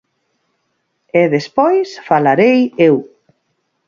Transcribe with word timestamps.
E 1.19 1.21
despois 1.35 1.89
falarei 2.09 2.59
eu. 2.87 2.95